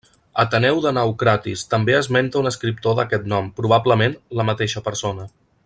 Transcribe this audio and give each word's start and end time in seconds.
Ateneu 0.43 0.79
de 0.85 0.93
Naucratis 0.97 1.65
també 1.73 1.95
esmenta 1.97 2.41
un 2.43 2.51
escriptor 2.53 2.97
d'aquest 3.01 3.29
nom, 3.35 3.53
probablement 3.61 4.17
la 4.41 4.51
mateixa 4.53 4.85
persona. 4.89 5.33